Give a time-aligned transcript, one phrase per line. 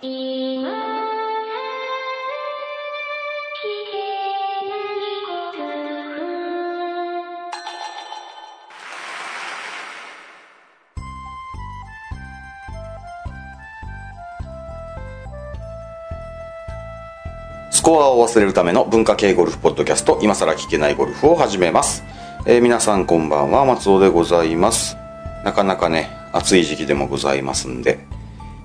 [0.00, 0.64] い
[17.70, 22.04] スコアを忘れるための文化系ゴルフポッドキャスト今更聞けないゴルフを始めます、
[22.46, 24.96] えー皆さんこんばんは松尾でございます。
[25.44, 27.98] なかなかね暑い時期でもございますんで、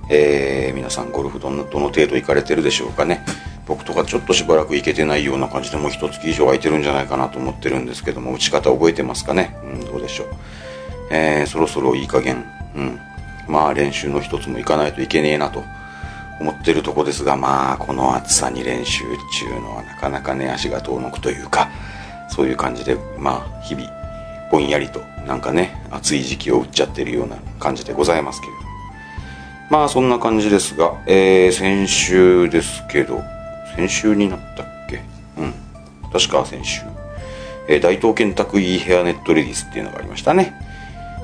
[0.09, 3.23] えー皆さんゴルフどのどの程度行かれてるでしょうかね。
[3.65, 9.55] 僕とかちょっとしばらく行けてないような感じでもう一月以上空いてるんじゃないかなと思ってるんですけども打ち方覚えてますかね？
[9.63, 10.27] うんどうでしょう。
[11.11, 12.43] えーそろそろいい加減。
[12.75, 12.99] うん。
[13.47, 15.63] まあ練習の一つも行かないといけねえなと
[16.39, 19.07] 思ってるとこですがまあこの暑さに練習っ
[19.39, 21.69] ていうのはなかなかね足が遠のくというか
[22.29, 23.89] そういう感じでまあ日々
[24.49, 28.53] ぼんやりとなんかね暑い時期を打っちゃってるような感じでございますけど
[29.73, 33.23] まあそんな感じですが、えー先週ですけど
[33.75, 35.01] 先週になったっけ？
[35.35, 35.53] うん。
[36.11, 36.83] 確か先週、
[37.67, 40.53] えー大東建託イーヘアネットレディスっていうのがありましたね。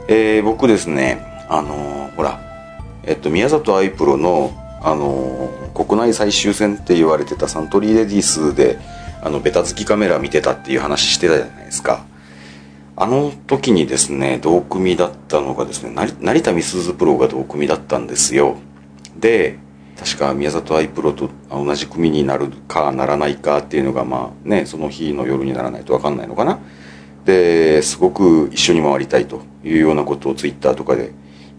[0.07, 2.41] えー僕ですねあのーほら
[3.03, 8.79] えっと宮里藍プロのあのー国内最終戦って言われてたサントリーレディスで
[9.21, 12.03] あのベタ付きカメラ見てたっていう話してたじゃないですか。
[13.01, 18.57] あの時にですね同組だったのがですね成田美鈴プロが同組だったんですよ。
[19.17, 19.57] で
[19.97, 26.59] 確か宮里藍プロと同じ組になるかならないかっていうのがまあねその日の夜にならないと分かんないのかな。
[27.23, 31.13] ですごく一緒に回りたいというようなことをツイッターとかで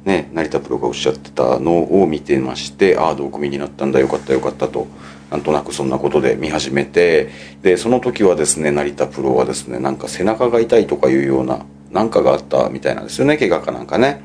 [0.05, 4.89] ね成田プロがおっしゃってたのを見てましてああ同組になったんだよかったよかったと。
[5.31, 7.31] なんとなくそんなことで見始めて
[7.63, 14.23] でその時はですね成田プロはですねなんか背中が痛いとかいうようななんかがあったみたいなんですよね怪我かなんかね。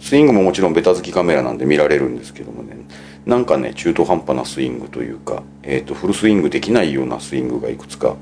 [0.00, 2.76] スイングももちろんベタ付きカメラなんで見られるんですけどもね。
[3.24, 8.16] なんかね中途半端なスイングというか、えー、とフルスイングできないようなスイングがいくつか、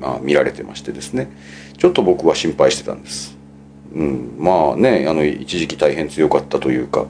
[0.00, 1.30] まあ、見られてましてですね。
[1.78, 3.36] ちょっと僕は心配してたんです、
[3.94, 7.06] うん、まあねあの一時期大変強かったというか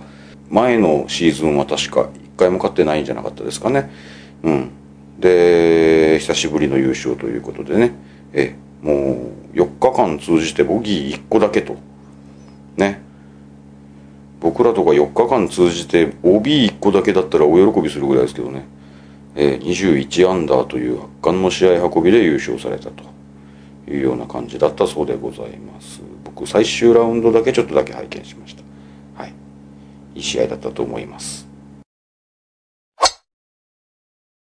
[0.51, 3.91] 前のシーズンは確か1回も勝ってないんじゃなかったですかね。
[4.47, 4.71] うん。
[5.19, 7.93] で久しぶりの優勝ということでね。
[8.33, 11.77] えもう4日間通じてボギー1個だけと。
[12.77, 13.03] ね。
[14.41, 18.65] 僕らとか4日間通じて OB1 個だけだったらお喜びするぐらいですけどね、
[19.35, 23.17] えー21アンダーという圧巻の試合運びで優勝されたと。
[23.89, 26.01] いうような感じだったそうでございます。
[26.25, 28.63] 僕最終ラウンドだけちょっとだけ拝見しました。
[29.23, 29.33] はい。
[30.15, 31.46] いい試合だったと思います。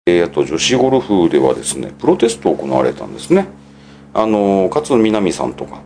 [0.04, 3.46] えーあと女子ゴルフではですねプロテスト行われたんですね。
[4.12, 5.80] あの勝みなみさんとか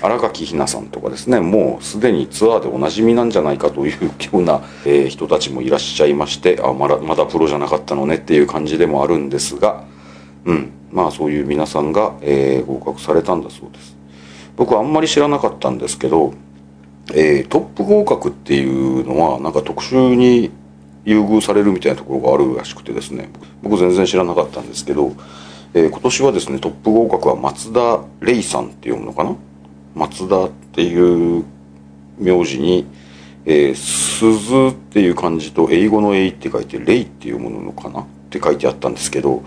[0.00, 9.82] 荒垣ひなさんとかですねもうすでにツアーでおなじみなんじゃないかというような、えー人たちもいらっしゃいましてあまだまだプロじゃなかったのねっていう感じでもあるんですが
[10.44, 13.96] うんまあそういう皆さんが、えー合格されたんだそうです。
[14.56, 16.34] 僕あんまり知らなかったんですけど、
[17.12, 20.52] えートップ合格っていうのはなんか特殊に
[21.06, 23.30] 優遇されるみたいなところがあるらしくてですね。
[23.62, 25.12] 僕全然知らなかったんですけど、
[25.72, 29.34] えー今年はですねトップ合格は松田玲さんって読むのかな？
[29.94, 31.44] 松田っていう
[32.18, 32.86] 名字に、
[33.46, 39.42] えー鈴っていう漢字と英語の「英」って書いて「レイ」っていうもののかなって書いてあったんですけど、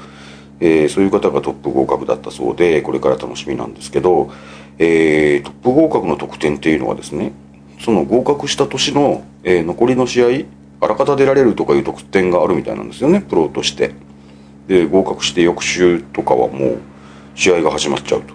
[0.59, 4.31] えーそういう方がトップ合格だったそうでこれから楽しみなんですけど、
[4.77, 7.33] えートップ合格の得点っていうのはですね
[7.79, 10.27] その合格した年の、えー残りの試合
[10.81, 13.21] あらかた出られるとかいう得点があるみたいなんですよね。
[13.21, 13.91] プロとして。
[14.67, 16.77] で合格して翌週とかはもう
[17.35, 18.33] 試合が始まっちゃうと、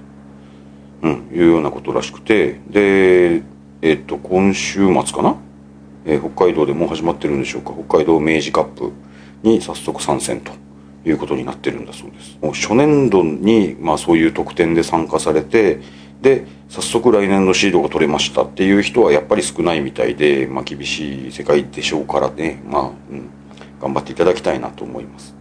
[1.03, 2.61] うん、いうようなことらしくて。
[2.69, 3.43] で
[3.83, 5.37] えっと今週末かな、
[6.07, 7.73] えー北海道でもう始まってるんでしょうか？
[7.89, 8.93] 北海道明治カップ
[9.43, 10.53] に早速参戦と。
[11.07, 12.39] いうことになってるんだそうです。
[12.41, 15.81] もう初年度に、まあ、そういう特典で参加されて
[16.23, 23.31] で早速来年のシードが取れましたっていう人はやっぱり少ないみたいで、まあ、厳しい世界でしょうからね、まあうん、
[23.81, 25.35] 頑張っていただきたいなと思います。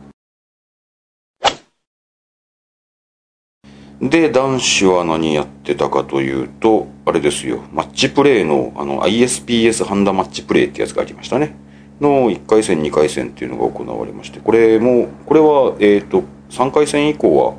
[4.09, 7.63] で男子は何やってたかというとあれですよ。
[7.71, 11.55] マッチプレーのあの ISPS ハンダマッチプレーってやつがありましたね。
[12.01, 17.55] の1回戦2回戦っていうのが行われましてこれもこれはえっ、と3回戦以降は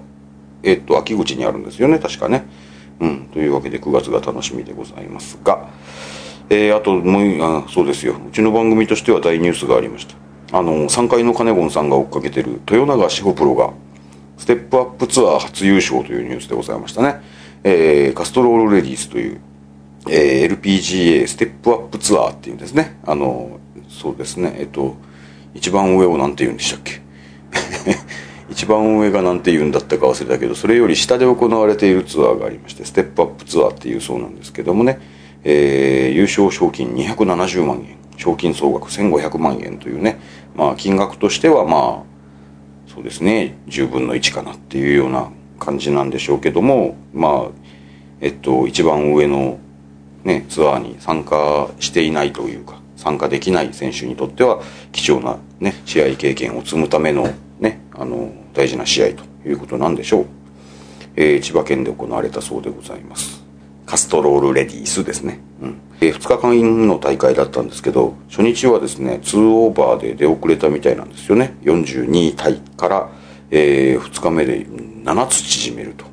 [0.62, 1.98] えっ、と秋口にあるんですよね。
[1.98, 2.44] 確かね。
[3.00, 5.68] うんというわけで9月が楽しみでございますが
[6.50, 13.72] えーあともうあそうですようちの番組としては大ニュースがありましたあの3階のカネゴンさんが追っかけてる豊永志保プロが
[14.36, 17.20] ステップアップツアー初優勝というニュースでございましたね。
[17.62, 19.40] えーカストロールレディースという、
[20.10, 22.98] えー LPGA ステップアップツアーっていうんですね。
[23.06, 23.58] あの、
[23.88, 24.54] そうですね。
[24.58, 24.96] えっと、
[25.54, 27.00] 一番上を何て言うんでしたっけ？
[28.54, 35.00] 一番上が何て言うんだったか忘れたけどそれより下で行われているツアーがありましてステップアップツアーっていうそうなんですけどもね、
[35.42, 40.20] えー、優勝賞金270万円賞金総額1500万円というね
[40.54, 47.50] まあ金額としてはまあそうですね10分の1かなっていうような感じなんでしょうけどもまあ
[48.20, 49.58] えっと一番上の
[50.22, 54.62] ねツアーに参加していないというか参加できない選手にとっては
[54.92, 57.28] 貴重なね試合経験を積むための
[57.58, 60.26] ねあの大事な試合ということなんでしょう、
[61.16, 63.44] えー、千葉県で行われたそうでございます。
[63.84, 65.80] カストロールレディースですね、うん。
[66.00, 71.56] えー、2日間の大会だったんですけど初日はですね2オーバーで出遅れたみたいなんですよね。
[71.62, 73.10] 42位タイから、
[73.50, 76.06] えー、2日目で7つ縮めると。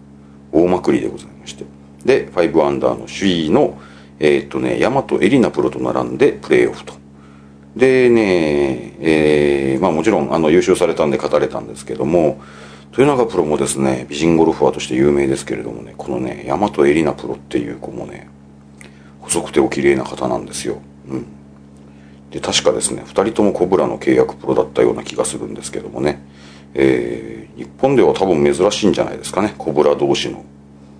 [0.51, 1.63] 大まくりでございまして。
[2.03, 3.79] で5アンダーの首位の
[4.19, 7.00] えー、っとね大和エリナプロと並んでプレーオフと。
[7.75, 12.41] でね、えー、まあもちろんあの優勝されたんで語れたんですけども、
[12.97, 18.29] 豊永プロもですね、美人ゴルファーとして有名ですけれどもね、このね、大和エリナプロっていう子もね、
[19.21, 20.81] 細くてお綺麗な方なんですよ。
[21.07, 21.25] うん。
[22.31, 26.21] で、確かですね、二人ともコブラの契約プロだったような気がするんですけどもね、
[26.73, 30.43] えー、日本では多分珍しいんじゃないですかね、コブラ同士の、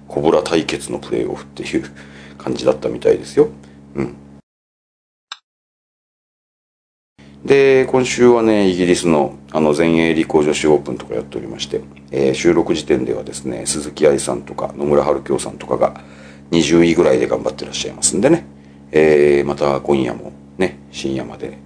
[0.08, 1.84] コブラ対決のプレーオフっていう
[2.38, 3.50] 感じだったみたいですよ。
[3.96, 4.16] うん。
[7.46, 16.02] で、今週はね、イギリスのあの全英理工女子オープンとかやっておりまして、えー、収録時点ではですね、鈴木愛さんとか野村春京さんとかが
[16.52, 18.46] 20位ぐらいで頑張ってらっしゃいますんでね、
[18.92, 21.58] えー、また今夜もね、深夜まで、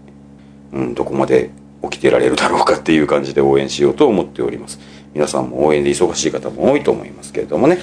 [0.72, 1.52] うん、どこまで
[1.84, 4.80] 起きてられるだろうかっていう感じで応援しようと思っております。
[5.14, 7.78] 皆さんも応援で忙しい方も多いと思いますけれどもね、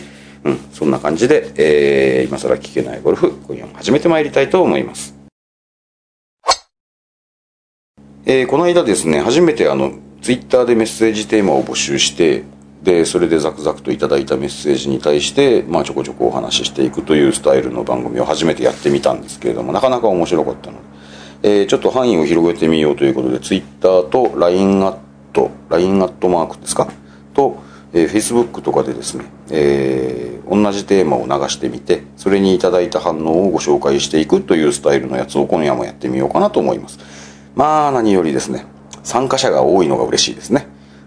[0.45, 5.12] うん、そんな感じで、えー、今更聞けないゴルフ、今夜も始めてまいりたいと思います。
[8.33, 9.93] えー、この間ですね、初めてあの、
[10.23, 12.45] ツイッターでメッセージテーマを募集して、
[12.83, 20.79] で、それでザクザクといただいたメッセージに対して、まあちょこちょこお話ししていくというスタイルの番組を初めてやってみたんですけれども、なかなか面白かったの
[21.43, 24.97] で、えー、ちょっと範囲を広げてみようということで、ツイッターと LINE アッ
[25.35, 26.91] ト、LINE アットマークですか？
[27.35, 27.59] と、
[27.93, 36.99] えー、Facebook とかでですね、えー、同じテーマを流してみて、それにいただいた反応をご紹介していくというスタイルのやつを今夜もやってみようかなと思います。
[37.55, 38.67] まあ何よりですね、
[39.03, 40.67] 参加者が多いのが嬉しいですね。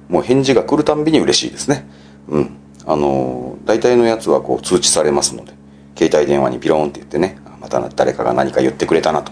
[0.10, 1.88] もう返事が来るたんびに嬉しいですね。
[2.30, 2.58] うん。
[2.86, 5.54] あの大体のやつはこう通知されますので、
[5.98, 9.32] 携帯電話にピローンって言ってね、また誰かが何か言ってくれたなと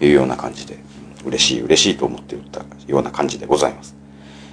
[0.00, 0.78] いうような感じで、
[1.24, 3.96] 嬉しい嬉しいと思って言ったような感じでございます。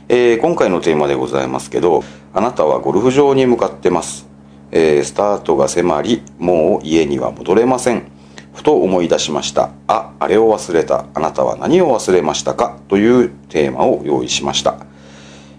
[0.07, 2.03] えー、今回のテーマでございますけど、
[2.33, 4.27] あなたはゴルフ場に向かってます。
[4.71, 8.14] えー、スタートが迫り、もう家には戻れません。
[8.55, 9.69] ふと思い出しました。
[9.87, 11.05] あ、あれを忘れた。
[11.13, 12.79] あなたは何を忘れましたか？
[12.87, 14.77] というテーマを用意しました。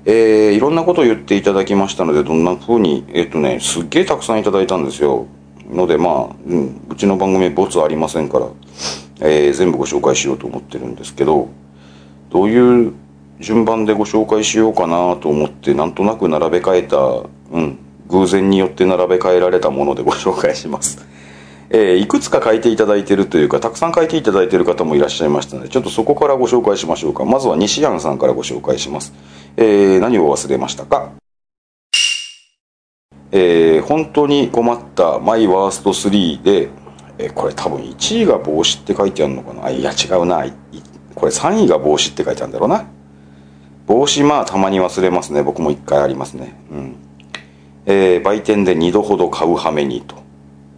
[0.06, 5.26] えー、いろんなことを言っていただきましたので、どんな風に、えっ、とね、すっげえたくさんいただいたんですよ。
[5.68, 8.46] ので、まあ、うん、うちの番組ボツありませんから、
[9.20, 11.48] えー、全部ご紹介しようと思ってるんですけど、
[12.30, 12.92] どういう
[13.40, 16.96] 順番でご紹介しようかなと思って、なんとなく並べ替えた、
[17.52, 17.78] うん、
[18.08, 21.04] 偶然によって並べ替えられたものでご紹介します。
[21.70, 27.24] えー、いくつか書いていただいているというか、たくさん書いていただいている方もいらっしゃいましたので、ちょっとそこからご紹介しましょうか。
[27.24, 29.12] まずは西安さんからご紹介します。
[29.56, 31.12] えー、何を忘れましたか？
[33.32, 36.68] えー、本当に困ったマイワースト3で、
[37.18, 39.70] えー、これ多分1位が帽子って書いてあるのかな？
[39.70, 40.44] いや違うな。
[41.14, 42.86] これ3位が帽子って書いてあるんだろうな。
[43.86, 45.42] 帽子まあたまに忘れますね。
[45.42, 46.54] 僕も1回ありますね。
[46.70, 46.96] うん。
[47.86, 50.16] えー、売店で2度ほど買うはめにと。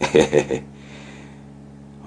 [0.01, 0.78] えへへへ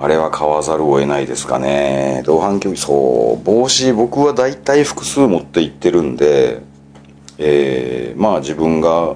[0.01, 2.23] あれは買わざるを得ないですかね。
[2.25, 6.63] 同伴競技、そう、帽子、僕は大体複数持って行ってるんで、
[7.37, 9.15] えー、まあ自分が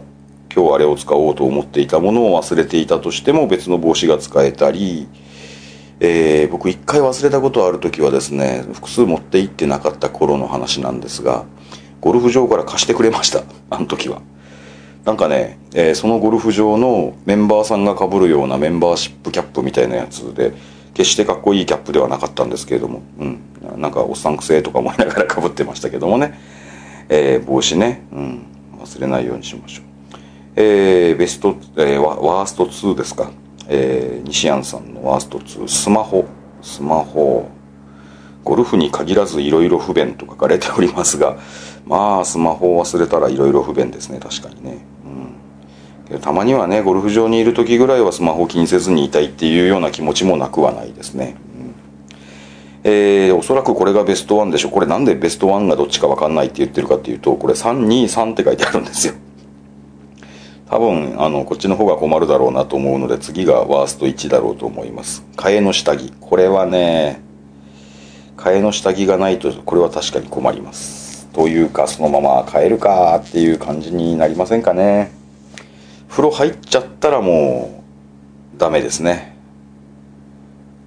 [0.54, 5.08] 今日あれを使おうと思っていたものを忘れていたとしても別の帽子が使えたり、
[6.02, 11.46] えー、僕一回忘れたことある時はですね、複数持って行ってなかった頃の話なんですが、
[12.00, 13.42] ゴルフ場から貸してくれました。
[13.72, 14.22] あの時は。
[15.04, 20.54] なんかね、えー、そのゴルフ場のメンバーさんが被るようなメンバーシップキャップみたいなやつで、
[20.96, 23.40] 決してかっこいいキャップではなかったんですけれども、うん、
[23.78, 26.40] なんかおっさんくせえとか思いながらかぶってましたけどもね、
[27.10, 28.46] えー、帽子ね、うん、
[28.80, 29.86] 忘れないようにしましょう。
[30.56, 33.30] えー、ベスト、えー、ワースト2ですか。
[33.68, 36.26] えー、西安さんのワースト2、スマホ、
[36.62, 37.50] スマホ、
[38.44, 41.38] ゴルフに限らずいろいろ不便と書かれておりますが、
[41.86, 44.95] まあ、スマホを忘れたらいろいろ不便ですね、確かにね。
[46.22, 51.36] たまにはねゴルフ場にいる時ぐらいはスマホを気にせずにいたいっていうような気持ちもなくはないですね、
[52.84, 59.16] えー、おそらくこれがベストワンでしょこれなんでベストワンがどっちか分かんないって言ってるかっていうとこれ323って書いてあるんですよ。
[60.70, 65.26] 多分あのこっちの方が困るだろうなと思うので次がワースト1だろうと思います。
[65.36, 66.12] 替えの下着。
[66.20, 67.22] これはね
[68.38, 71.28] 替えの下着がないとこれは確かに困ります。
[71.34, 75.12] というかそのまま変えるかっていう感じになりませんかね。
[76.16, 77.84] 風呂入っちゃったらも
[78.56, 79.36] うダメですね。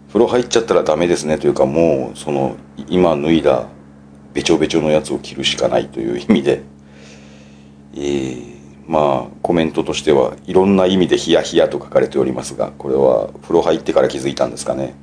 [0.06, 2.56] 風呂入っちゃったらダメですねというかもうその
[2.88, 3.66] 今脱いだ
[4.32, 6.62] べちょべちょのやつを着るしかないという意味で。
[7.94, 14.94] えーまあコメントとしてはいろんな意味でヒヤヒヤと書かれておりますがこれは風呂入ってから気づいたんですかね。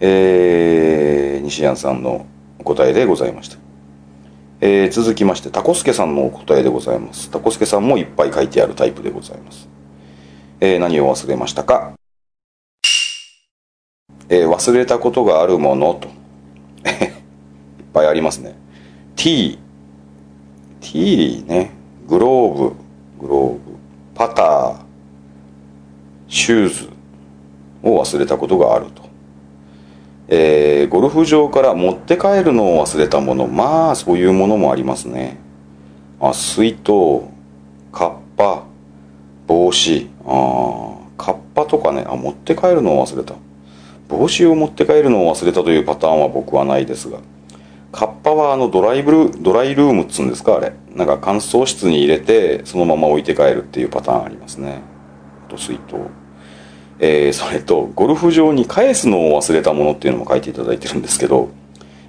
[0.00, 2.26] えー、西安さんの
[2.58, 3.56] お答えでございました、
[4.60, 7.30] えー、続きましてタコスケさんのお答えでございます。
[7.30, 9.68] タコスケさんもいっぱい書いてあるタイプでございます、
[10.60, 11.94] えー、何を忘れましたか？
[14.28, 16.08] えー、忘れたことがあるものと。
[16.88, 18.54] いっぱいありますね。
[19.16, 19.58] T
[20.80, 21.70] T ね。
[22.06, 22.74] グローブ。
[23.20, 23.60] グローブ。
[24.14, 24.76] パター。
[26.28, 26.90] シューズ。
[27.82, 28.99] を忘れたことがあると、
[30.32, 33.48] えー、ゴルフ場から持って帰るのを忘れたもの。
[33.48, 35.38] まあそういうものもありますね。
[36.20, 37.24] あ水筒
[37.92, 38.64] カッパ
[39.48, 40.08] 帽子。
[40.24, 42.04] ああカッパとかね。
[42.06, 43.34] あ持って帰るのを忘れた。
[44.08, 47.18] 帽子を持って帰るのを忘れたというパターンは僕はないですが。
[47.90, 50.72] カッパはあのドライブルドライルームっつうんですかあれ。
[50.94, 54.80] なんか乾燥室に入れてそのまま置いて帰るっていうパターンありますね。
[55.48, 55.96] あと水筒。
[57.02, 61.48] えー、それとゴルフ場に返すのを忘れたものっていうのも書いていただいてるんですけど、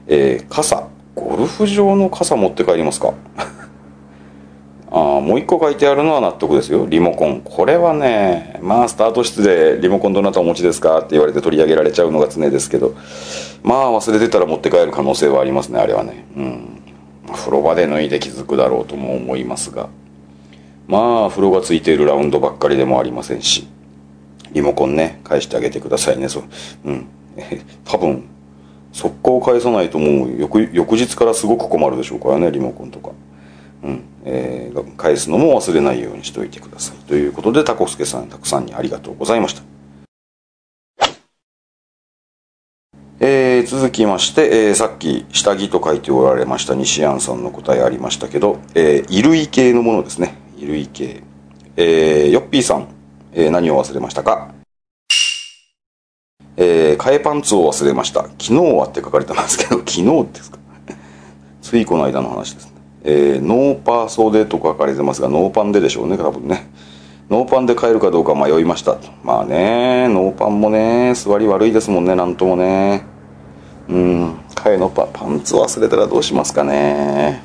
[0.07, 0.88] えー、傘。
[1.15, 3.13] ゴルフ場の傘持って帰りますか？
[4.93, 6.86] あもう一個書いてあるのは納得ですよ。
[6.89, 7.41] リモコン。
[7.43, 12.93] これはねまあスタート室でリモコンどなたお持ちですかって言われて取り上げられちゃうのが常ですけど
[13.63, 16.25] まあ忘れてたら持って帰る可能性はありますねあれはね。
[16.36, 16.81] うん。
[17.33, 19.88] 風呂場で脱いで気づくだろうとも思いますが。
[20.88, 23.67] まあ風呂がついているラウンドばっかりでもありませんし。
[24.51, 26.29] リモコンね返してあげてくださいね。
[26.29, 26.43] そう。
[26.86, 27.08] うん。
[27.86, 28.24] 多分
[28.91, 33.12] 速攻返さないともう翌翌日からすごく困るでしょうからねリモコンとか。
[33.84, 34.01] うん。
[34.24, 37.08] えー、返すのも忘れないようにしておいてください。
[37.08, 39.63] ということでタコスケさんたくさんにありがとうございました。
[43.24, 50.34] えー、続きまして、えー、さっき下着と書いておられました西安さんの答えありましたけど、えー、衣類系のものですね。
[50.55, 51.22] 衣類系。
[51.77, 52.88] えー、ヨッピーさん、
[53.33, 54.53] えー、何を忘れましたか？
[56.57, 58.23] えー、替えパンツを忘れました。
[58.23, 60.59] 昨日はって書かれてますけど 昨日ですか？
[61.61, 62.71] ついこの間の話ですね。
[63.03, 66.69] えー、ノーパー袖と書かれてますがノーパンででしょうね多分ね。
[67.29, 73.03] ノーパンで帰るかどうか迷いましたまあねノーパンもね座り悪いですもんねなんともね。
[73.88, 77.41] うん替えのパパンツ忘れたらどうしますかね。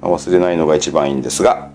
[0.00, 1.70] 忘れないのが一番いいんですが、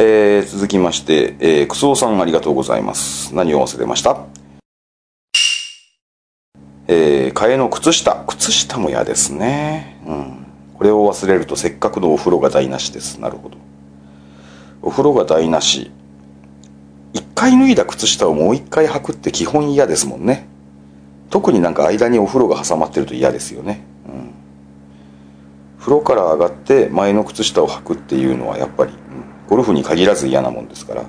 [0.00, 3.34] えー、続きまして、えー、クソさんありがとうございます。
[3.34, 4.26] 何を忘れました？
[6.86, 8.22] えー、替えの靴下。
[8.28, 10.00] 靴下も嫌ですね。
[10.06, 10.46] うん。
[10.74, 13.18] これを忘れるとせっかくのお風呂が台無しです。
[13.18, 13.56] なるほど。
[14.82, 15.90] お風呂が台無し。
[17.12, 20.46] 一回脱いだ靴下をもう一回履くって基本嫌ですもんね。
[21.28, 24.30] 特になんか間にお風呂が挟まってると嫌ですよね、うん、
[25.78, 28.98] 風呂から上がって前の靴下を履くっていうのはやっぱり、うん、
[29.48, 31.08] ゴルフに限らず嫌なもんですから、うん、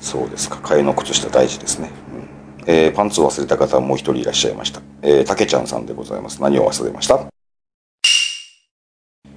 [0.00, 1.90] そうですか替えの靴下大事ですね、
[2.66, 4.80] うんえー、パンツを忘れた方もう一人いらっしゃいました。
[5.02, 6.40] えー、たけちゃんさんでございます。
[6.40, 7.26] 何を忘れました？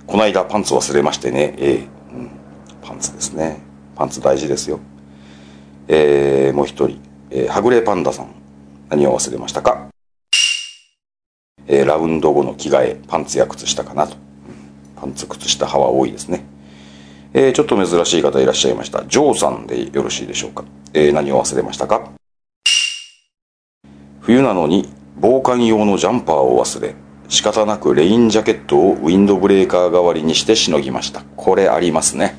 [0.05, 1.87] この間パンツ忘れましてね、えー、
[2.83, 3.57] パンツですね。
[3.95, 4.79] パンツ大事ですよ。
[5.87, 6.99] えー、もう一人、
[7.31, 8.27] えー、はぐれパンダさん。
[8.89, 9.87] 何を忘れましたか？
[11.67, 14.15] えー、ラウンド後の着替え、パンツや靴下かなと。
[14.95, 16.45] パンツ、靴下派は多いですね。
[17.37, 19.03] えー、ちょっと珍しい方いらっしゃいました。
[19.07, 20.63] ジョーさんでよろしいでしょうか？
[20.93, 22.09] えー、何を忘れましたか？
[24.21, 24.87] 冬なのに
[25.17, 26.95] 防寒用のジャンパーを忘れ、
[27.27, 31.23] 仕方なくレインジャケットをウィンドブレーカー代わりにしてしのぎました。
[31.35, 32.37] これありますね。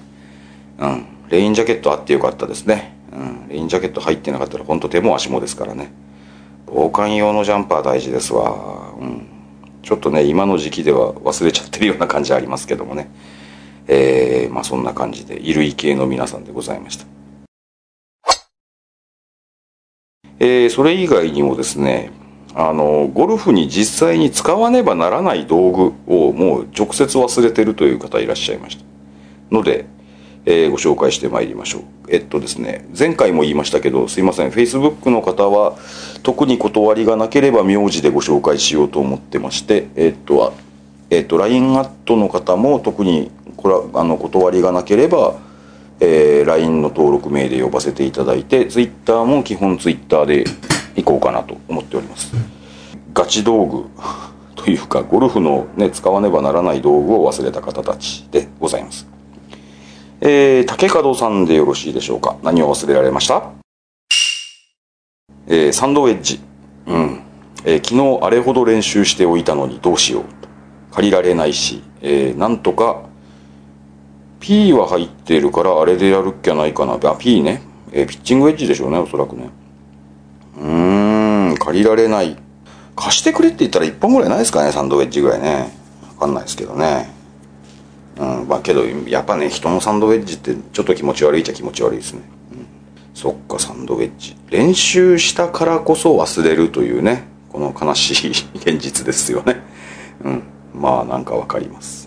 [0.79, 1.07] うん。
[1.29, 2.97] レインジャケットあってよかったですね。
[3.13, 3.49] うん。
[3.49, 5.93] レインジャケット入ってなかったら本当手も足もですからね。
[6.65, 8.95] 防寒用のジャンパー大事ですわ。
[8.99, 9.27] うん。
[9.83, 13.11] ちょっとね、今の時期では忘れちゃってるような感じありますけどもね。
[13.89, 17.07] えー、まあそんな感じで、衣類系の皆さんでございました。
[20.39, 22.11] えー、それ以外にもですね、
[22.55, 28.85] あのゴルフに実際に使わねばならない道具をもう直接忘れてるという方いらっしゃいました
[29.51, 29.85] ので、
[30.47, 31.83] えーご紹介してまいりましょう。
[32.09, 35.77] えっとですね、前回も言いましたけど、すいません、Facebook の方は、
[36.23, 40.53] 特に断りがなければ名字でご紹介しようと思ってまして、えっと、あ
[41.11, 43.31] えっと、LINE アットの方も特に
[43.67, 45.35] これはあの断りがなければ、
[45.99, 50.45] えー LINE の登録名で呼ばせていただいて、Twitter も基本 Twitter で
[50.95, 52.33] 行こうかなと思っております。
[53.13, 53.87] ガチ道具
[54.55, 59.09] というか、ゴルフのね、使わねばならない道具を忘れた方たちでございます。
[60.21, 62.37] えー、竹門さんでよろしいでしょうか？
[62.45, 63.43] 何を忘れられました？
[65.49, 66.39] えー、サンドウェッジ。
[66.87, 67.21] うん。
[67.65, 70.31] えー昨日あれほど練習しておいたのにどうしようと。
[70.95, 73.03] 借りられないし、えーなんとか、
[74.41, 76.95] P は入ってるからあれでやるっきゃないかな。
[76.95, 77.63] あ、P ね。
[77.93, 79.51] えーピッチングウェッジでしょうね、おそらくね。
[80.59, 82.37] うーん、借りられない。
[82.95, 85.71] 貸してくれって言ったら1本ぐらいないですかね、サンドウェッジぐらいね。
[86.19, 87.11] わかんないですけどね。
[88.19, 92.23] うん、まあけど、やっぱね、人のサンドウェッジってちょっと気持ち悪いっちゃ気持ち悪いですね。
[92.53, 92.67] うん、
[93.15, 94.37] そっか、サンドウェッジ。
[94.51, 99.63] 練習したからこそ忘れるというね、この悲しい現実ですよね。
[100.25, 100.43] うん、
[100.75, 102.06] まあなんかわかります。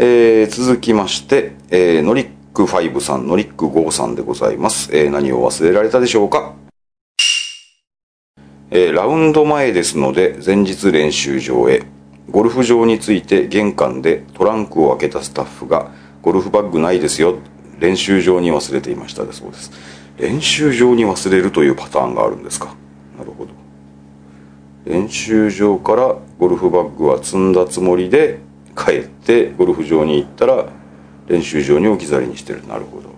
[0.00, 4.96] えー、続きまして、えー、ノリック5さん、ノリック5さんでございます。
[4.96, 6.54] えー、何を忘れられたでしょうか？
[8.70, 11.82] えーラウンド前ですので前日練習場へ
[12.30, 15.90] ゴルフ場について玄関でトランクを開けたスタッフが
[16.22, 17.38] ゴルフバッグないですよ
[17.80, 19.72] 練習場に忘れていましたそうです。
[20.16, 22.74] 練習場に忘れるというパターンがあるんですか？
[23.18, 23.50] なるほど。
[24.84, 28.38] 練習場からゴルフバッグは積んだつもりで
[28.76, 30.66] 帰ってゴルフ場に行ったら
[31.26, 33.10] 練習場に置き去りにしてるなるほど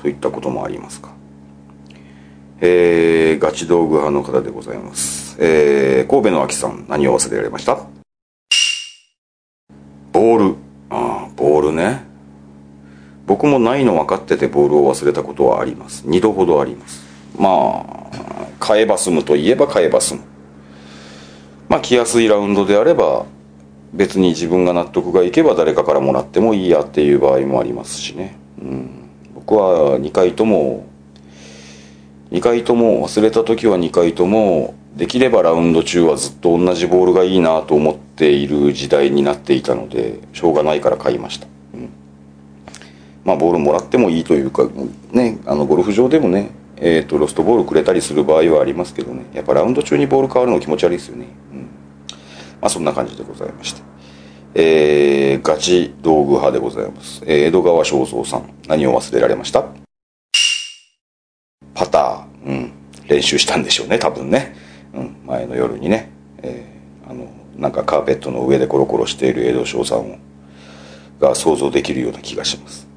[0.00, 1.14] そういったこともありますか
[2.60, 5.36] えー、ガチ道具派の方でございます。
[5.38, 7.78] えー、神戸の秋さん、何を忘れられました？
[10.10, 10.56] ボール。
[10.88, 12.04] ああ、ボールね。
[13.26, 16.04] 僕もないの分かっててボールを忘れたことはあります。
[16.06, 17.04] 二度ほどあります。
[17.38, 20.20] まあ、買えば済むといえば買えば済む。
[21.68, 23.26] まあ、来やすいラウンドであれば、
[23.92, 28.36] 別に自分が納得がいけば誰かからもらってもいいやっていう場合もありますしね。
[28.60, 28.90] うん、
[29.34, 30.86] 僕は2回とも
[32.30, 41.90] 2回とも忘れた時は2回ともできればラウンド中はずっと同じボールがいいなと思っている時代になっていたのでしょうがないから買いました、うん。
[43.24, 44.68] まあボールもらってもいいというか
[45.12, 49.24] ねあのゴルフ場でもねえー、とロストボールくれたりする場合はありますけどね。
[49.32, 51.65] やっぱラウンド中にボール変わるの気持ち悪いですよね、うん、
[52.60, 53.82] まあそんな感じでございまして。
[54.58, 59.64] えー、ガチ道具派でございます、えー江戸川正蔵さん何を忘れられました？
[61.74, 62.72] パター、うん、
[63.06, 64.54] 練習したんでしょうね、多分ね。
[64.94, 66.10] うん、前の夜にね、
[66.42, 70.16] えーあの、なんかカーペットの上でコロコロしている江戸翔さんを、
[71.20, 72.88] が想像できるような気がします。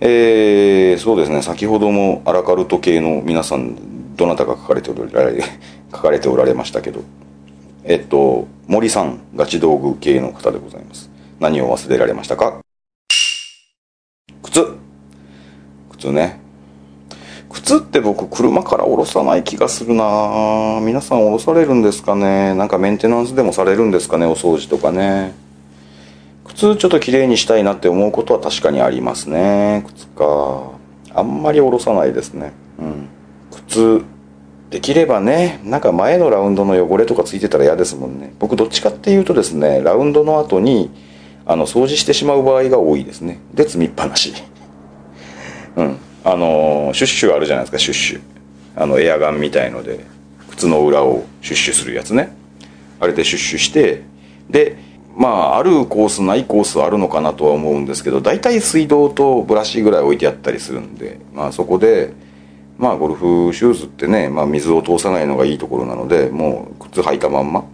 [0.00, 5.42] えー、そうですね、先ほどもアラカルト系の皆さん、どなたが書かれておられ、
[5.92, 7.00] 書かれておられましたけど、
[7.90, 11.08] えっと、森さん、ガチ道具系の方でございます。
[11.40, 12.60] 何を忘れられましたか？
[14.42, 14.76] 靴。
[15.92, 16.38] 靴ね。
[17.48, 20.80] 靴って僕車から下ろさない気がするな。
[20.82, 22.54] 皆さん下ろされるんですかね？
[22.54, 24.26] なんかメンテナンスでもされるんですかね？
[24.26, 25.32] お掃除とかね。
[26.44, 29.82] 靴ちょっと綺麗にしたいなって思うことは確かにありますね。
[29.86, 30.72] 靴か。
[31.14, 32.52] あんまり下ろさないですね。
[32.78, 33.08] うん。
[33.66, 34.04] 靴。
[34.70, 38.34] できればねなんか前のラウンドの汚れとかついてたら嫌ですもんね。
[38.38, 40.90] 僕どっちかっていうとですねラウンドの後に
[41.46, 43.40] あの掃除してしまう場合が多いですね。
[43.54, 44.34] で積みっぱなし。
[45.76, 48.20] うん、あのシュッシュあるじゃないですかシュッシュ。
[48.76, 50.00] あのエアガンみたいので
[50.50, 52.36] 靴の裏をシュッシュするやつね。
[53.00, 54.02] あれでシュッシュして
[54.50, 54.76] で
[55.16, 62.12] まああるコースないコースあるのかなとは思うんですけど大体水道とブラシぐらい置いてあったりするんでまあそこで
[62.78, 67.64] まあゴルフシューズってね、まあ、水を通さないのがいいところなのでもう靴履いたまんま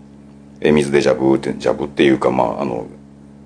[0.61, 2.87] え水でジャブってジャブっていうかまああの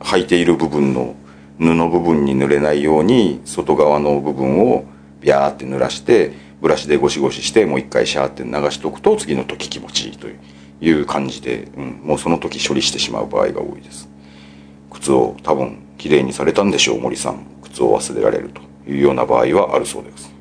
[0.00, 1.16] 履いている部分の
[1.58, 4.84] 布部分に濡れないように外側の部分を
[5.20, 10.28] ビャーって濡らしてブラシでゴシゴシしてもう一回シャーって流しとくと次の時気持ちいいと
[10.80, 14.08] いう感じで、うん、もうその時処理してしまう場合が多いです。
[14.90, 17.44] 靴を多分きれいにされたんでしょう森さん。
[17.62, 20.37] 靴を忘れられるというような場合はあるそうです。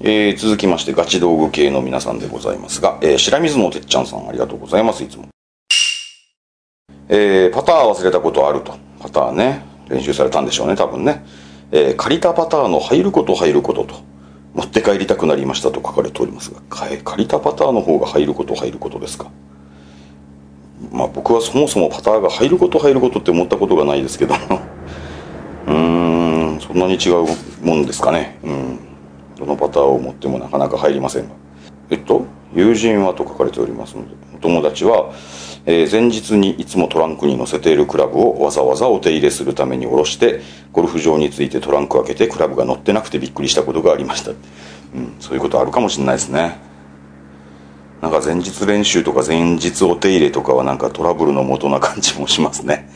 [0.00, 5.28] えー、続きましてガチ道具系の皆さんでございますが、えー、白水のてっちゃんさんありがとうございますいつも
[7.08, 8.76] えー、パター忘れたことあると。
[8.98, 9.62] パターね。
[9.88, 11.24] 練習されたんでしょうね、多分ね。
[11.70, 13.94] えー借りたパターの入ること入ることと。
[14.54, 19.30] 持って帰りたくなりましたと書かれておりますが、かえ借りたパターの方が入ること入ることですか。
[20.92, 24.34] まあ僕はそもそもパターが入ること入ることって思ったことがないですけど。
[25.66, 27.26] うーんそんなに違う
[27.62, 28.78] もんですかねうん
[29.36, 31.34] どのパターンを持ってもなかなか入りませんが。
[31.90, 35.12] えっと友人はと書かれておりますのでお友達は、
[35.66, 40.40] えー前日にいつもトランクに乗せているクラブをわざわざお手入れするために下ろして
[40.72, 46.58] ゴルフ場についてトランク開けてクラブが乗ってなくてびっくりしたことがありました、うん、そういうことあるかもしれないですね。
[48.00, 52.88] なんか前日練習とか前日お手入れとかはなんかトラブルの元な感じもしますね。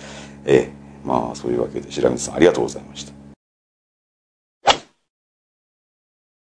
[0.44, 3.17] ええまあそういうわけで白水さんありがとうございました。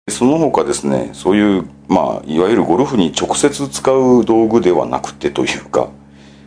[0.08, 5.90] その他ですねそういうまあいわゆるゴルフに直接使う道具ではなくてというか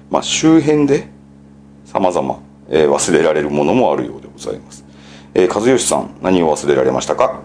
[0.10, 1.08] まあ周辺で
[1.86, 4.86] 様々、えー忘れられるものもあるようでございます、
[5.34, 7.44] えー和義さん何を忘れられましたか？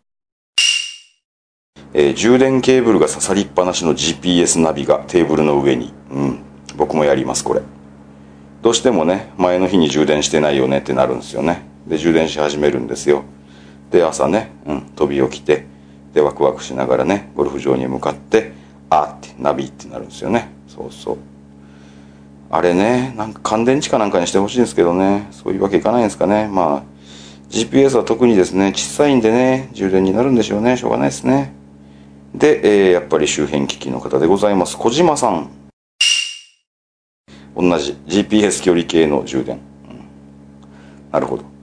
[1.92, 5.92] えー充電ケーブルが刺さりっぱなしの GPS ナビがテーブルの上に。
[6.10, 6.38] うん。
[6.76, 7.62] 僕もやります、これ。
[8.62, 11.62] どうしてもね、前の日に充電してないよねってなるんですよね。
[11.86, 13.22] で、充電し始めるんですよ。
[13.90, 15.66] で、朝ね、うん、飛び起きて、
[16.14, 18.52] で、ワクワクしながらね、ゴルフ場に向かって、
[18.88, 20.48] あーって、ナビってなるんですよね。
[20.68, 21.18] そうそう。
[22.50, 26.48] あれね、なんか乾電池かなんかにしてほしいんですけどね、そういうわけいかないんですかね。
[26.48, 26.82] まあ、
[27.50, 30.76] GPS は特にですね、小さいんでね、充電になるんでしょうね。
[30.76, 31.52] しょうがないですね。
[32.34, 34.76] で、えーやっぱり周辺機器の方でございます。
[34.76, 35.50] 小島さん。
[37.56, 39.56] 同じ GPS 距離計の充電。
[39.56, 39.60] うん
[41.12, 41.53] なるほど。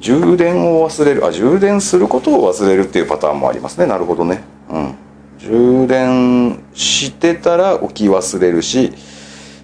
[0.00, 3.86] 充電を忘れる、あ、充電することを忘れるっていうパターンもありますね。
[3.86, 4.42] なるほどね。
[4.70, 4.94] うん。
[5.38, 8.92] 充電してたら置き忘れるし、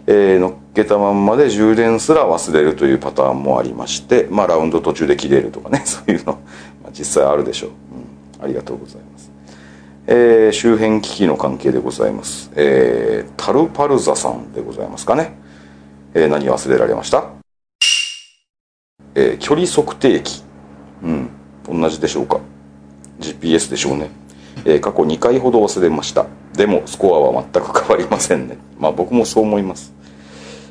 [0.06, 6.32] えー乗っけたまんまで充電すら忘れるというパターンもありまして、まあラウンド途中で切れるとかね、 そういうの、
[6.82, 7.70] まあ、実際あるでしょう、
[8.40, 8.44] うん。
[8.44, 9.30] ありがとうございます。
[10.06, 12.50] えー周辺機器の関係でございます。
[12.56, 15.36] えータルパルザさんでございますかね。
[16.12, 17.43] えー何忘れられました？
[19.14, 20.42] えー距離測定器。
[21.02, 21.30] うん。
[21.82, 22.40] 同じでしょうか
[23.20, 24.10] ？GPS でしょうね。
[24.64, 26.26] えー過去2回ほど忘れました。
[26.54, 28.58] でも、スコアは全く変わりませんね。
[28.78, 29.92] まあ僕もそう思います。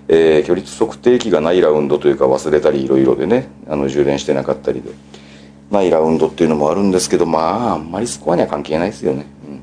[0.07, 4.91] えー距離測定器がないラウンドというか忘れたりいろいろでね、あの充電してなかったりで。
[5.71, 9.25] ないラウンドっていうのもあるんですけど、まあ、あんまりスコアには関係ないですよね。
[9.47, 9.61] うん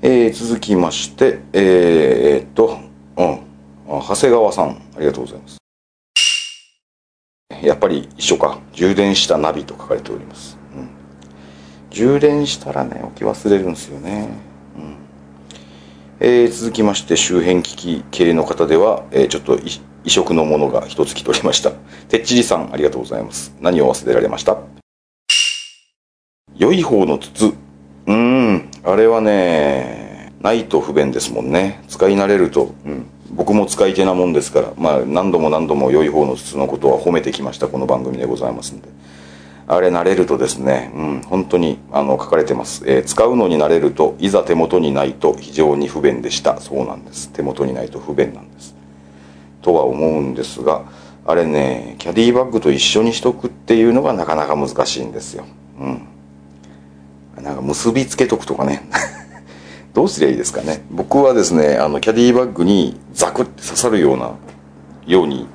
[0.00, 2.78] えー続きまして、えーっと、
[3.16, 3.40] うん。
[3.88, 5.58] 長谷川さん、ありがとうございます。
[7.62, 8.58] やっぱり一緒か。
[8.72, 10.56] 充電したナビと書かれております。
[10.76, 10.88] うん
[11.90, 14.28] 充電したらね、置き忘れるんですよね。
[14.76, 14.96] うん
[16.20, 19.58] えー続きまして、周辺機器系の方では、えーちょっと
[20.04, 21.70] 異色のものが一つ来ておりました。
[22.08, 23.54] てっちりさん、ありがとうございます。
[23.60, 24.58] 何を忘れられました？
[26.56, 27.46] 良い方の筒。
[27.46, 31.82] うーん、あれはね、ないと不便ですもんね。
[31.88, 32.74] 使い慣れると。
[32.84, 33.06] うん。
[33.30, 38.88] 僕も使い手なもんですから、まあ何度も何度も良い方の筒のことは褒めてきました、この番組でございますんで。
[39.70, 42.84] あれ慣れるとですね、うん、本当に、あの、書かれてます。
[42.86, 46.58] えー使うのに慣れると、いざ手元にないと非常に不便でした。
[46.58, 47.28] そうなんです。
[47.30, 48.74] 手元にないと不便なんです。
[49.60, 50.84] とは思うんですが、
[51.26, 55.44] あれね、キャディバッグと一緒にしとくっていうのがなかなか難しいんですよ。
[55.78, 56.08] うん。
[57.42, 58.88] なんか結びつけとくとかね。
[59.98, 60.84] どうすりゃいいですかね？
[60.92, 64.36] 僕はですね、あの、キャディバッグにザクって刺さるような、
[65.08, 65.48] ように、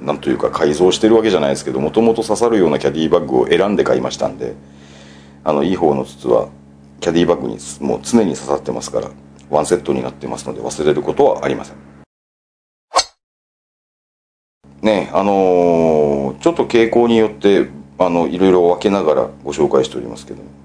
[0.00, 4.54] なんというか改造してるわけじゃないですけど、もともと刺さるようなキャディバッグを選んで買いましたんで、
[5.42, 6.50] あの、いい方の筒は、
[7.00, 9.10] キャディバッグにもう常に刺さってますから、
[9.50, 11.76] ワンセットになってますので忘れることはありません。
[14.82, 17.66] ねあのーちょっと傾向によって、
[17.98, 20.59] あの、いろいろ分けながらご紹介しておりますけども、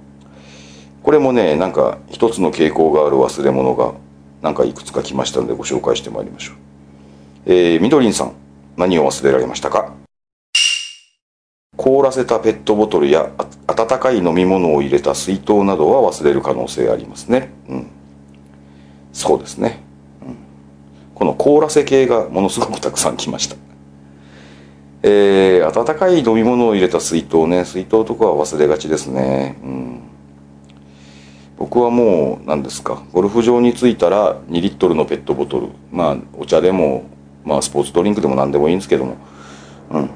[1.05, 3.93] これもね、なんか一つの傾向がある忘れ物が、
[4.41, 6.55] なんかいくつか来ましたのでご紹介してまいりましょう。
[7.45, 8.33] えー、みどりんさん、
[8.75, 9.93] 何を忘れられましたか？
[11.77, 13.29] 凍らせたペットボトルや
[13.67, 17.51] 温かい飲み物を入れた水筒などは忘れる可能性ありますね。
[17.69, 17.87] うん。
[19.13, 19.83] そうですね。
[20.23, 20.35] うん
[21.13, 23.55] この凍らせ系がものすごくたくさん来ました。
[25.03, 29.55] えー、温かい飲み物を入れた水筒ね、水筒とかは忘れがちですね。
[29.63, 30.01] うん。
[31.57, 35.67] 僕はもう、何ですか、ゴルフ場に着いたら2リットルのペットボトル。
[35.91, 37.03] まあ、お茶でも、
[37.45, 39.15] まあ、スポーツドリンクでも何でもいいんですけども、
[39.91, 40.09] うん。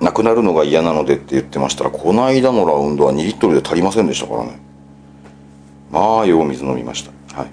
[0.00, 4.58] なくなるのが嫌なのでって言ってましたら、この間のラウンドは2リットルで足りませんでしたからね。
[5.90, 7.38] まあ、よう水飲みました。
[7.38, 7.50] はい。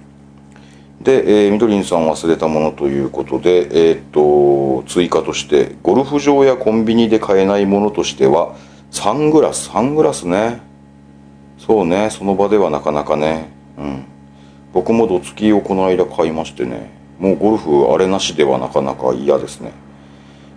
[1.01, 8.55] で、えー、みどりんさん忘れたものということで、えーっと、追加として、ゴルフ場やコンビニで買えないものとしては、
[8.89, 10.61] サングラス、サングラスね。
[11.65, 13.49] そうね、その場ではなかなかね。
[13.77, 14.05] うん。
[14.73, 16.91] 僕もドツキをこの間買いましてね。
[17.19, 19.71] もうゴルフあれなしではなかなか嫌ですね。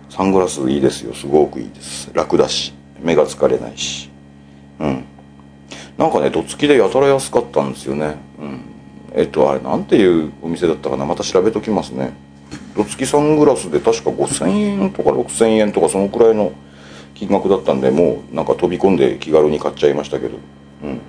[0.09, 1.13] サングラスいいですよ。
[1.13, 2.11] すごくいいです。
[2.13, 2.77] 楽だし。
[3.01, 4.09] 目が疲れないし
[4.79, 5.05] うん
[5.97, 8.61] なんかねどつきでやたら安かったんですよねうん
[9.13, 12.13] えっとあれなんていうお店だったかなまた調べときますね
[12.75, 16.51] どつきサングラスで確か5000円とか6000円とかそのくらいの
[17.15, 20.37] 金額だったんでもうなんか飛び込んで気軽に買っちゃいましたけど
[20.83, 21.01] うん。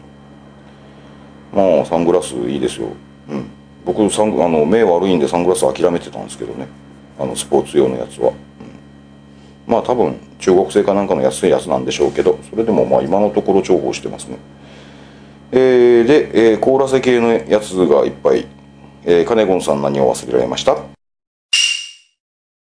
[1.52, 2.88] まあサングラスいいですよ。
[3.28, 3.44] うん。
[3.84, 6.66] 僕サングあの目悪いんでサングラス諦めてたんですけどね。
[7.18, 8.34] あのスポーツ用のやつは、うん。
[9.66, 14.38] まあ多分中国製かなんかの安いやつなんでしょうけどそれでもまあ今のところ重宝してますね。
[15.50, 18.46] えー、で、えー、凍らせ系のやつがいっぱい、
[19.04, 20.76] えー、カネゴンさん何を忘れられました？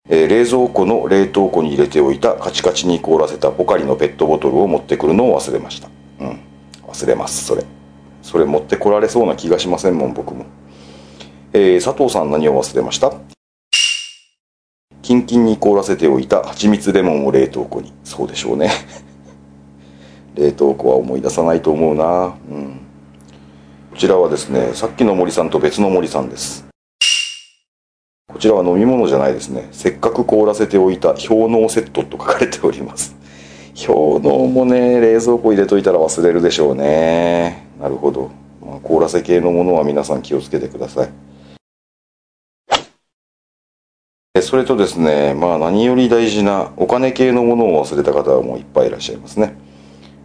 [0.08, 5.88] えー、冷蔵庫の冷凍庫に入れておいたカチカチに凍らせたポカリのペットボトルを持ってくるのを忘れました。
[6.92, 7.64] 忘れますそれ。
[8.22, 10.44] それ持ってこられそうな気がしませんもん僕も。
[11.52, 13.12] えー、佐藤さん何を忘れました？
[15.02, 17.92] キンキンに凍らせておいた蜂蜜レモンを冷凍庫に。
[18.04, 18.70] そうでしょうね。
[20.36, 22.34] 冷凍庫は思い出さないと思うな。
[22.50, 22.80] うん。
[23.90, 26.66] こちらはですねさっきの森さんと別の森さんです。
[28.32, 29.68] こちらは飲み物じゃないですね。
[29.72, 33.14] せっかく凍らせておいた氷のセットと書かれております。
[33.74, 38.30] 氷のもね冷蔵庫入れといたら忘れるでしょうねなるほど、
[38.64, 41.10] まあ、凍らせ系のものは皆さん気をつけてください
[44.40, 49.56] それとですね、まあ何より大事なお金系のものを忘れた方はもういっぱいいらっしゃいますね。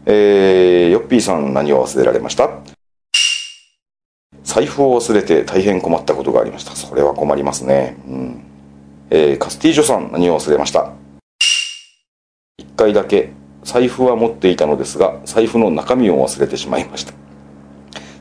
[0.06, 2.50] えー、ヨッピーさん何を忘れられました？
[4.44, 6.76] 財布を忘れて大変困ったことがありました。
[6.76, 7.98] それは困りますね。
[8.08, 8.44] うん。
[9.10, 10.94] えー、カスティージョさん何を忘れました？
[12.78, 13.32] 回だけ
[13.64, 17.14] 財布は持っていたのですが、財布の中身を忘れてしまいました。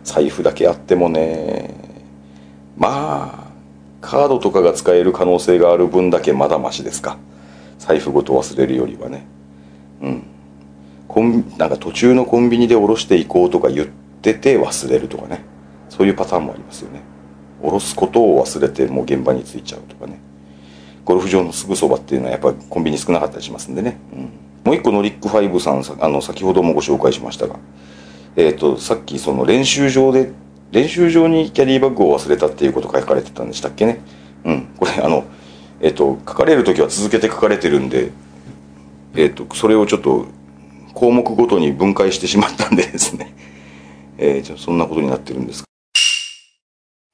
[0.02, 1.74] 財布だけあってもね、
[2.76, 3.52] まあ、
[4.00, 7.18] カードとかが使える可能性がある分だけまだマシですか。
[7.78, 9.26] 財布ごと忘れるよりはね。
[10.02, 10.22] うん。
[11.06, 13.86] コンなんか途中のコンビニで降ろしていこうとか言っ
[14.22, 15.44] てて忘れるとかね。
[15.88, 17.02] そういうパターンもありますよね。
[17.62, 20.18] 降ろすことを忘れてもう現場に着いちゃうとかね。
[21.04, 23.96] ゴルフ場のすぐそばっていうのはやっぱりコンビニ少なかったりしますんでね。
[24.12, 24.30] うん、
[24.66, 27.56] もう一個のリックファイブさん、あの、先ほどもご紹介しましたが、
[28.34, 30.32] えっ、ー、と、さっきその練習場で
[30.72, 34.00] 練習場にキャディバッグを忘れたっていうことが書かれてたんでしたっけね？
[34.44, 34.68] うん。
[34.76, 35.24] これ、あの、
[35.80, 38.10] えっと、書かれる時は続けて書かれてるんで、
[39.14, 40.26] えっと、それをちょっと、
[40.94, 43.34] 項目ごとに分解してしまったんで ですね。
[44.18, 45.64] えー、じゃそんなことになってるんです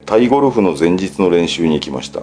[0.05, 2.21] タイゴルフの前日の練習に行きました。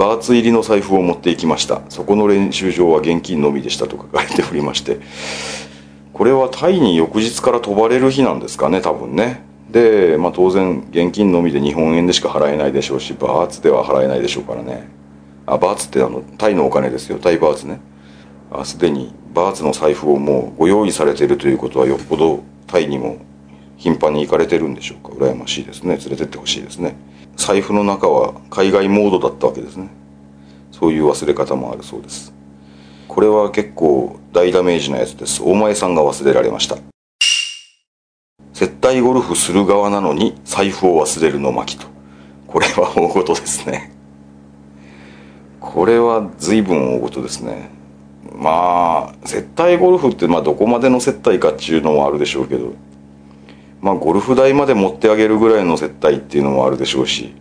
[0.00, 1.82] バーツ入りの財布を持って行きました。
[1.90, 4.98] そこの練習場は現金のみでしたと書かれておりまして、
[6.14, 9.44] これはタイに翌日から飛ばれる日なんですかね、多分ね。
[9.70, 14.88] で、まあ、当然現金のみで日本円でしか払えないでしょうしバーツでは払えないでしょうからね。
[15.44, 17.18] あバーツってあのタイのお金ですよ。
[17.18, 17.78] タイバーツね。
[18.64, 23.18] すでにバーツの財布をもうご用意されているということはよっぽどタイにも
[23.76, 25.14] 頻繁に行かれてるんでしょうか。
[25.14, 25.98] 羨ましいですね。
[25.98, 26.96] 連れてってほしいですね。
[27.40, 29.88] 財布の中は海外モードだったわけですね
[30.70, 32.32] そういう忘れ方もあるそうです
[33.08, 36.78] これは結構大ダメージなやつです大前さんが忘れられました
[38.60, 41.86] 接待ゴルフする側なのに財布を忘れるの巻と。
[42.46, 43.90] これは大事ですね。
[45.60, 47.70] これは随分大事ですね。
[48.34, 52.74] まあ、接待ゴルフってまあどこまでの接待かっていうのもあるでしょうけど、
[53.80, 57.34] まあゴルフ代まで持ってあげるぐらいの接待っていうのもあるでしょうし、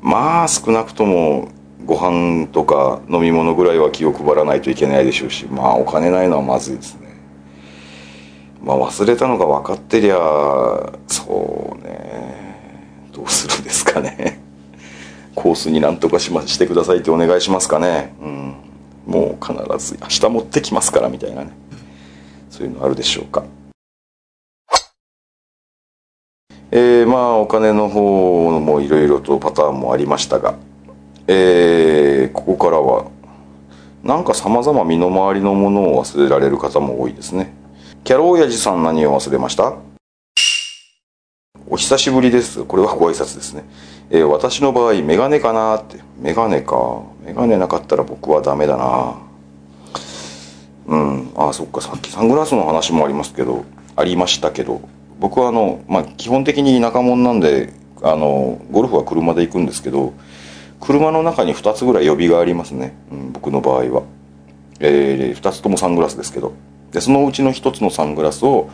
[0.00, 1.48] まあ少なくとも
[1.84, 7.10] ご飯とか飲み物ぐらいは気を配らないといけないでしょうし、まあお金ないのはまずいですね。
[8.62, 13.10] まあ忘れたのが分かってりゃそうね。
[13.12, 14.40] どうするんですかね。
[15.34, 18.14] コースになんとかしましてくださいってお願いしますかね。
[18.20, 18.54] うん。
[19.06, 21.50] もう必ず明日持ってきますからみたいなね。
[22.50, 23.44] そういうのあるでしょうか。
[26.72, 30.54] えー、まあお金の方もいろいろとパターンもありましたが
[31.26, 33.10] えー、ここからは
[34.02, 37.54] なんか様々身の回りのものを忘れられる方も多いですね
[38.02, 39.76] キャロ親父さん何を忘れました？
[41.68, 42.64] お久しぶりです。
[42.64, 43.62] これはご挨拶ですね。
[44.10, 46.00] えー、私の場合、メガネかなって。
[46.18, 47.02] メガネか。
[47.24, 49.14] メガネなかったら僕はダメだな
[50.86, 51.30] うん。
[51.36, 51.80] あ、そっか。
[51.80, 54.80] さっきサングラスの話もありますけど、ありましたけど、
[55.20, 60.14] 僕はあの、まあ、基本的に田舎者なんで、あの、ゴルフは車で行くんですけど、
[60.80, 62.96] 車の中に2つぐらい予備がありますね。
[63.12, 64.02] うん、僕の場合は。
[64.80, 66.54] えー、2つともサングラスですけど。
[66.92, 68.68] でそのうちの一つのサングラスを、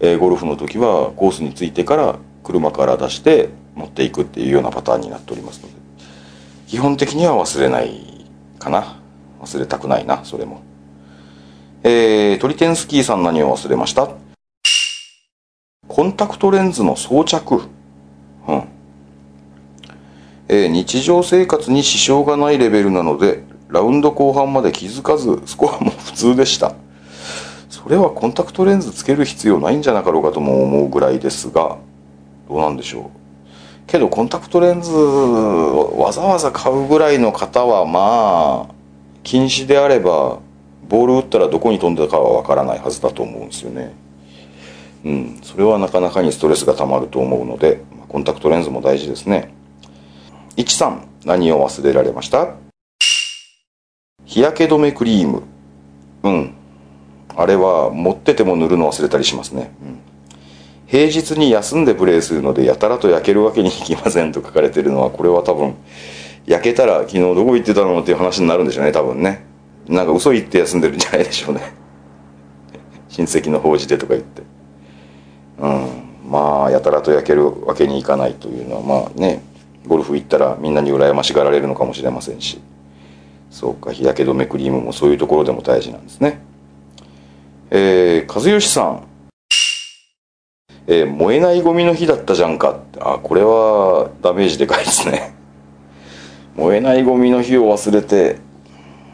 [0.00, 5.74] えー、ゴルフの時はコースに着いてから車から出して持っていくっていうようなパターンになっておりますので
[6.66, 8.26] 基本的には忘れない
[8.58, 9.00] かな
[9.40, 10.62] 忘れたくないなそれも
[11.84, 14.08] えー、トリテンスキーさん何を忘れました？
[15.92, 17.56] コンタクトレンズの装着。
[18.48, 18.64] うん。
[20.48, 26.72] えー日常生活に支障がないレベルなので、ラウンド後半まで気づかず、スコアも普通でした。
[27.68, 31.76] それはコンタクトレンズつける必要ないんじゃなかろうかとも思うぐらいですが、
[32.48, 33.04] どうなんでしょう。
[33.86, 38.74] けど、コンタクトレンズ、わざわざ買うぐらいの方は、まあ、
[39.24, 40.38] 禁止であれば、
[40.88, 44.00] ボール打ったらどこに飛んだかはわからないはずだと思うんですよね。
[45.04, 49.54] うん、それはなかなかにストレスがたまると思うので、コンタクトレンズも大事ですね。
[50.56, 52.54] いちさん、何を忘れられました？
[54.24, 55.42] 日焼け止めクリーム。
[56.22, 56.54] うん。
[57.34, 59.74] あれは持ってても塗るの忘れたりしますね。
[59.82, 59.98] うん
[60.84, 65.74] 平日に休んでプレイするのでやたらと焼けるわけにいきませんと書かれてるのはこれは多分
[66.44, 69.42] 焼けたら昨日どこ行ってたのっていう話になるんでしょうね多分ね
[69.88, 71.62] なんか嘘言って休んでるんじゃないでしょうね
[73.08, 74.42] 親戚の法事でとか言って
[75.62, 76.02] うん。
[76.30, 79.42] まあやたらと焼けるわけにいかないというのはまあね
[79.86, 82.60] ゴルフ行ったらみんなに羨ましがられるのかもしれませんし。
[83.50, 86.40] そうか日焼け止めクリームもそういうところでも大事なんですね。
[87.70, 89.06] えー、和義さん。
[90.86, 92.80] えー燃えないゴミの日だったじゃんか。
[92.98, 95.34] あこれはダメージでかいですね。
[96.56, 98.38] 燃えないゴミの日を忘れて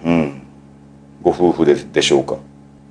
[0.04, 0.42] うん。
[1.22, 2.36] ご夫婦ででしょうか。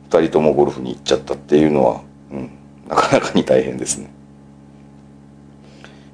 [0.09, 2.49] 二人ともゴルフに行っちゃったっていうのは、うん、
[2.87, 4.09] なかなかに大変ですね。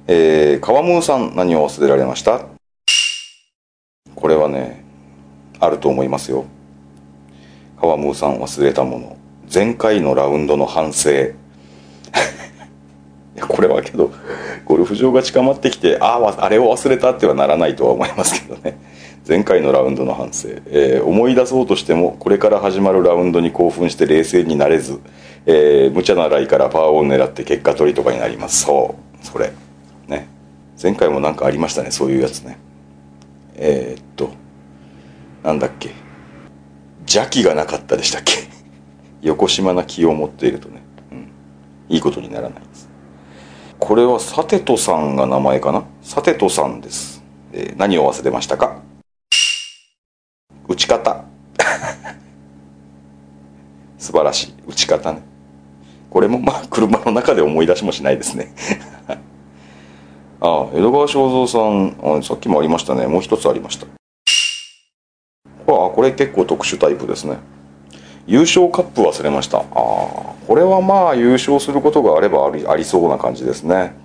[0.06, 2.46] えー、川ムーさん何を忘れられました？
[4.14, 4.84] これはね
[5.60, 6.44] あると思いますよ。
[7.80, 9.16] 川ムーさん忘れたもの。
[9.52, 11.10] 前回のラウンドの反省。
[13.36, 14.12] いやこれはけど
[14.64, 18.78] ゴルフ場が近まってきてあああれを忘れたってはならないとは思いますけどね。
[19.26, 25.00] 前回のラウンドの反省、えー思い出そうとしてもこれから始まるラウンドに興奮して冷静になれず、
[25.46, 28.64] えー無茶なライからパワーを狙って結果取りとかになります。
[28.64, 29.24] そう。
[29.24, 29.52] それ。
[30.08, 30.26] ね。
[30.82, 31.90] 前回もなんかありましたね。
[31.90, 32.58] そういうやつね。
[33.56, 34.30] えーっと。
[35.42, 35.90] なんだっけ。
[37.00, 38.32] 邪気がなかったでしたっけ。
[39.20, 41.28] 横島な気を持っているとね、うん、
[41.88, 42.88] いいことにならないです。
[43.78, 45.84] これはサテトさんが名前かな？
[46.02, 48.80] サテトさんです、えー何を忘れましたか？
[50.66, 51.24] 打ち方。
[53.98, 54.54] 素晴らしい。
[54.66, 55.20] 打ち方ね。
[56.14, 58.54] これもまあ車の中で思い出しもしないですね。
[60.40, 63.08] ああ江戸川正蔵さんさっきもありましたね。
[63.08, 63.86] もう一つありました。
[63.86, 63.88] あ
[65.66, 67.38] あこれ結構特殊タイプですね。
[68.28, 69.58] 優勝カップ忘れました。
[69.58, 73.96] ああこれはまあ優勝することがあればありありそうな感じですね。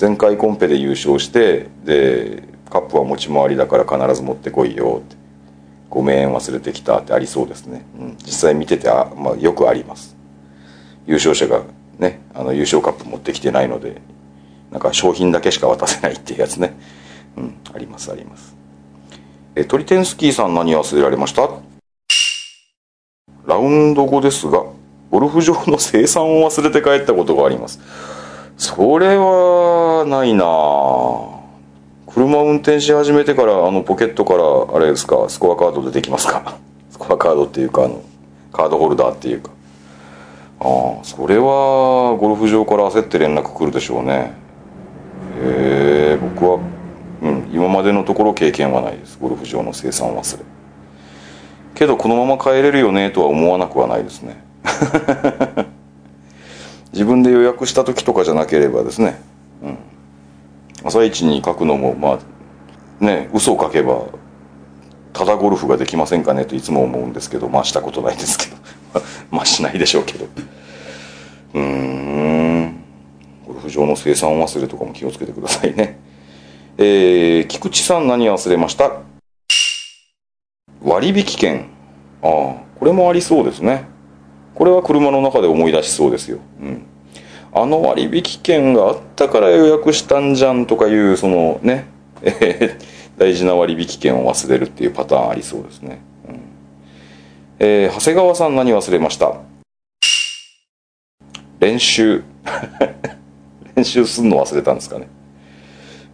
[0.00, 5.16] 前回コンペで優勝してでカップは持ち回りだから必ず持ってこいよって。
[5.90, 10.17] ごめん忘れてきたってありそうですね、うん、実際見ててあ、まあ、よくあります。
[11.08, 11.62] 優勝者が
[11.98, 14.00] ねあの優勝カップ持ってきてないので
[14.70, 16.78] なんか商品だけしか渡せないっていうやつね。
[17.36, 18.54] うんありますあります。
[19.56, 21.48] えトリテンスキーさん何忘れられました？
[23.46, 24.62] ラウンド後ですが
[25.10, 27.80] ゴルフ場の生産を忘れて帰ったことがあります。
[28.58, 30.44] それはないな。
[30.44, 31.38] ぁ
[32.06, 36.58] 車運転し始めてからあのポケットからあれですかスコアカード出てきますか？
[36.90, 38.02] スコアカードっていうかあの
[38.52, 39.50] カードホルダーっていうか。
[40.60, 44.32] ああそれはゴルフ場から焦って連絡来るでしょうね。
[45.40, 46.58] へえ僕は、
[47.22, 49.18] うん、今までのところ経験はないです。
[49.20, 50.44] ゴルフ場の生産忘れ。
[51.74, 54.42] けどこのまま帰れるよねとは思わなくはないですね。
[56.92, 59.20] 自分で予約した時とかじゃなければですね、
[59.62, 59.78] うん、
[60.84, 62.18] 朝一に書くのもま
[63.00, 64.06] あね嘘を書けば
[65.12, 68.57] ただゴルフができませんかねといつも思うんですけどまあしたことないですけど。
[69.30, 70.26] まあしないでしょうけど。
[71.54, 72.76] うーん。
[73.46, 75.98] ゴルフ場の生産忘れとかも気をつけてくださいね。
[76.76, 78.92] えー、菊池さん何忘れました？
[80.82, 81.66] 割引券。
[82.22, 82.30] ああ
[82.78, 83.84] これもありそうですね。
[84.54, 86.82] これは車の中で思い出しそうですよ、うん、
[87.54, 91.86] あの割引券があったから予約したんじゃんとかいうそのね、
[92.22, 92.76] え
[93.16, 96.00] ー大事な割引券を忘れるっていうパターンありそうですね、
[97.58, 99.36] えー長谷川さん何忘れました。
[101.60, 102.22] 練習。
[103.74, 105.08] 練習すんの忘れたんですかね。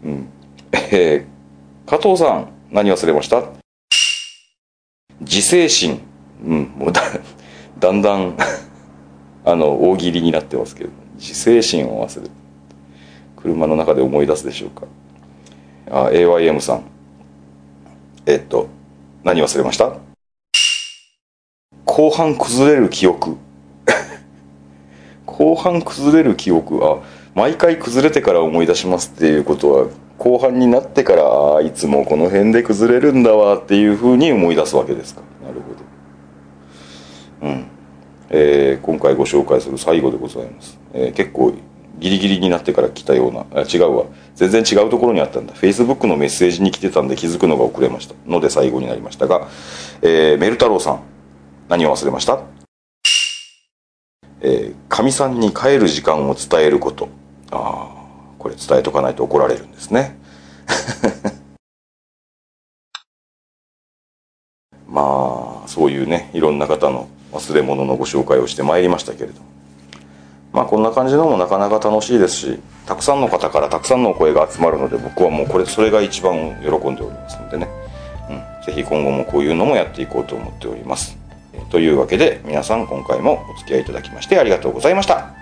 [0.05, 0.29] うん。
[0.73, 1.35] えー
[1.87, 3.43] 加藤さん何忘れました。
[5.21, 6.01] 自制心。
[6.43, 6.63] うん。
[6.79, 7.03] もうだ
[7.79, 8.37] だんだん
[9.45, 10.91] あの大喜利になってますけど。
[11.19, 12.31] 自制心を忘れる。
[13.37, 14.87] 車の中で思い出すでしょうか。
[15.91, 16.85] あ AYM さん。
[18.27, 18.69] えっと
[19.23, 19.93] 何忘れました？
[21.95, 23.37] 後半崩れる記憶。
[25.27, 26.85] 後半崩れる記憶。
[26.85, 26.99] あ
[27.37, 29.87] 毎回崩れてから思い出しますっていうことは
[30.19, 35.21] 後半になってからいつもこの辺で崩れるんだわっていうふうに思い出すわけですか。
[35.47, 35.61] なる
[37.41, 37.53] ほど。
[37.53, 37.65] うん。
[38.31, 41.53] えー今回ご紹介する最後でございます、えー結構
[42.01, 44.05] ギリギリになってから来たようなあ違うわ。
[44.35, 45.55] 全然違うところにあったんだ。
[45.55, 48.17] Facebook のメッセージに来てたんで気づくのが遅れました。
[48.27, 49.47] ので最後になりましたが、
[50.03, 51.14] えーメル太郎さん。
[51.69, 52.43] 何を忘れました？
[54.41, 57.09] えーかみさんに帰る時間を伝えること。
[57.51, 57.95] ああ
[58.39, 60.17] これ伝えとかないと怒られるんですね。
[64.87, 69.41] まあそういうねいろんな方の忘れ物のご紹介をしてまいりましたけれど
[70.53, 77.69] まあこんな感じのもなかなか楽しいですしたくさんの方からたくさんの声が集まるので僕はもうこれそれが一番喜んでおりますのでね、
[78.31, 81.24] うん、ぜひ今後もこういうのもやっていこうと思っております。
[81.71, 85.35] というわけで皆さん今回もお付き合いいただきましてありがとうございました。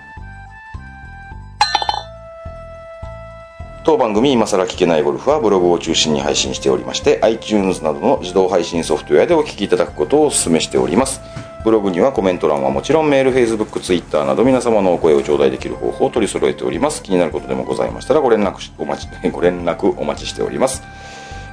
[3.85, 11.19] 当番組今更聞けないゴルフはブログを中心に配信しておりまして iTunes などの自動配信ソフトウェアでお聞きいただくことをお勧めしております。
[11.65, 17.03] ブログにはコメント欄はもちろんメール、Facebook、Twitter など皆様のお声を頂戴できる方法を取り揃えております。
[17.03, 20.81] 気になることでもございましたらご連絡お待ち ご連絡お待ちしております。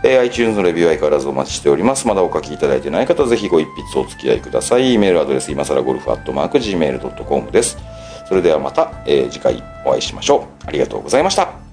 [0.02, 2.06] えー iTunes のレビューは相変わらずお待ちしております。
[2.06, 4.96] まだお書きいただいてない方、ぜひご一筆お付き合いください。
[4.98, 7.78] メールアドレス、今更ゴルフアットマーク Gmail.com です。
[8.28, 10.66] それではまた、えー次回お会いしましょう。
[10.66, 11.69] ありがとうございました。